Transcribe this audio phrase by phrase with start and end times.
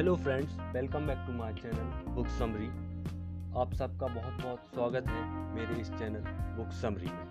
[0.00, 2.66] Hello friends welcome back to my channel book summary
[3.60, 6.22] आप सबका बहुत बहुत स्वागत है मेरे इस चैनल
[6.56, 7.26] बुक समरी में।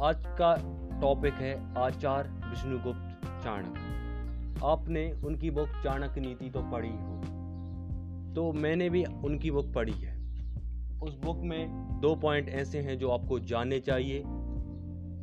[0.00, 0.52] आज का
[1.00, 7.16] टॉपिक है आचार विष्णुगुप्त चाणक्य। आपने उनकी बुक चाणक्य नीति तो पढ़ी हो
[8.34, 10.14] तो मैंने भी उनकी बुक पढ़ी है।
[11.00, 14.22] उस बुक में दो पॉइंट ऐसे हैं जो आपको जानने चाहिए,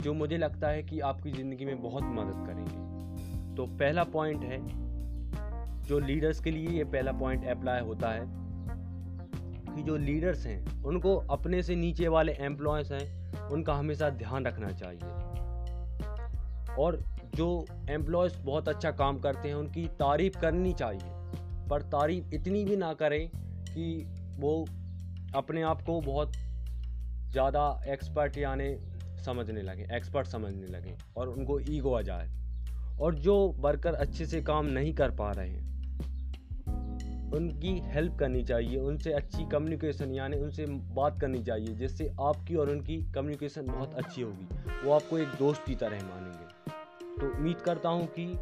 [0.03, 4.89] जो मुझे लगता है कि आपकी ज़िंदगी में बहुत मदद करेंगे। तो पहला पॉइंट है
[5.87, 8.41] जो लीडर्स के लिए ये पहला पॉइंट अप्लाई होता है,
[9.75, 14.71] कि जो लीडर्स हैं, उनको अपने से नीचे वाले एम्प्लॉयज़ हैं, उनका हमेशा ध्यान रखना
[14.71, 14.99] चाहिए।
[16.75, 17.03] और
[17.35, 21.11] जो एम्प्लॉयज़ बहुत अच्छा काम करते हैं, उनकी तारीफ़ करनी चाहिए,
[21.69, 23.27] पर तारीफ़ इतनी भी ना करें
[23.67, 24.05] कि
[24.39, 24.67] वो
[25.35, 26.31] अपने आप को बहुत
[27.31, 28.75] ज़्यादा एक्सपर्ट यानी
[29.25, 32.27] समझने लगे एक्सपर्ट समझने लगे और उनको ईगो आ जाए।
[32.99, 35.69] और जो वर्कर अच्छे से काम नहीं कर पा रहे हैं,
[37.31, 42.69] उनकी हेल्प करनी चाहिए, उनसे अच्छी कम्युनिकेशन यानी उनसे बात करनी चाहिए, जिससे आपकी और
[42.69, 44.47] उनकी कम्युनिकेशन बहुत अच्छी होगी।
[44.83, 46.47] वो आपको एक दोस्त की तरह मानेंगे।
[47.21, 48.33] तो उम्मीद करता हूँ कि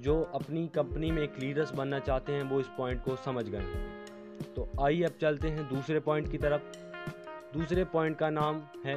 [0.00, 3.60] जो अपनी कंपनी में एक लीडर्स बनना चाहते हैं, वो इस पॉइंट को समझ गए
[4.56, 6.62] तो आइए अब चलते हैं दूसरे पॉइंट की तरफ़।
[7.54, 8.96] दूसरे पॉइंट का नाम है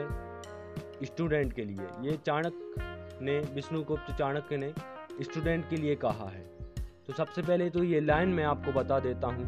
[1.05, 4.73] स्टूडेंट के लिए। ये चाणक्य ने विष्णुगुप्त चाणक्य ने
[5.21, 6.43] स्टूडेंट के लिए कहा है।
[7.07, 9.45] तो सबसे पहले तो ये लाइन मैं आपको बता देता हूँ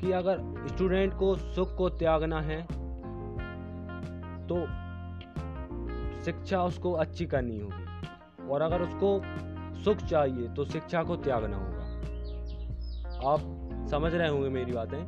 [0.00, 2.60] कि अगर स्टूडेंट को सुख को त्यागना है
[4.48, 4.56] तो
[6.24, 9.20] शिक्षा उसको अच्छी करनी होगी। और अगर उसको
[9.84, 11.84] सुख चाहिए तो शिक्षा को त्यागना होगा।
[13.30, 13.40] आप
[13.90, 14.98] समझ रहे होंगे मेरी बातें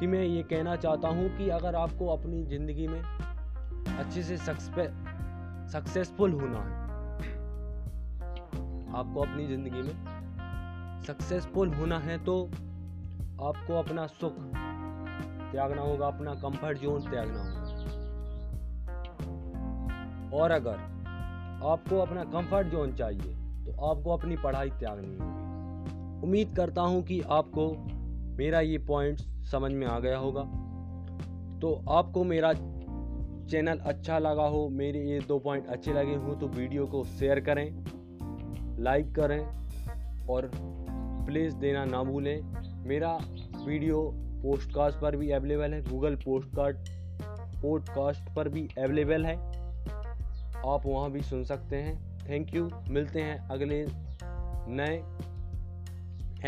[0.00, 6.32] कि मैं ये कहना चाहता हूँ कि अगर आपको अपनी ज़िंदगी में अच्छे से सक्सेसफुल
[6.32, 6.83] होना है
[8.94, 9.94] आपको अपनी ज़िंदगी में
[11.02, 12.34] सक्सेसफुल होना है तो
[13.42, 14.34] आपको अपना सुख
[15.52, 17.62] त्यागना होगा, अपना कंफर्ट जोन त्यागना होगा।
[20.34, 20.76] और अगर
[21.64, 23.34] आपको अपना कंफर्ट जोन चाहिए
[23.64, 27.68] तो आपको अपनी पढ़ाई त्यागनी होगी। उम्मीद करता हूँ कि आपको
[28.38, 30.42] मेरा ये पॉइंट समझ में आ गया होगा।
[31.60, 36.48] तो आपको मेरा चैनल अच्छा लगा हो, मेरे ये दो पॉइंट अच्छे लगे हों तो
[36.48, 37.84] वीडियो को शेयर करें।
[38.78, 39.46] लाइक करें
[40.26, 40.50] और
[41.26, 42.42] प्लीज़ देना ना भूलें।
[42.86, 43.18] मेरा
[43.66, 46.90] वीडियो पोस्टकास्ट पर भी अवेलेबल है। गूगल पोस्टकास्ट
[47.62, 49.36] पॉडकास्ट पर भी अवेलेबल है।
[50.72, 53.86] आप वहाँ भी सुन सकते हैं। थैंक यू मिलते हैं अगले
[54.68, 54.96] नए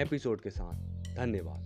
[0.03, 0.73] एपिसोड के साथ।
[1.17, 1.66] धन्यवाद।